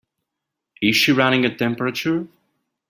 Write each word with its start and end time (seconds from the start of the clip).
Is 0.81 0.95
she 0.95 1.11
running 1.11 1.45
a 1.45 1.55
temperature? 1.55 2.27